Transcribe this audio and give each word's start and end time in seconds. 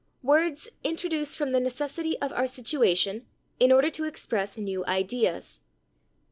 Words 0.23 0.67
"introduced 0.83 1.37
from 1.37 1.51
the 1.51 1.59
necessity 1.59 2.17
of 2.21 2.33
our 2.33 2.47
situation, 2.47 3.27
in 3.59 3.71
order 3.71 3.91
to 3.91 4.05
express 4.05 4.57
new 4.57 4.83
ideas." 4.87 5.59